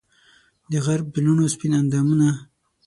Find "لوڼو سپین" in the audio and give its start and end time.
1.25-1.73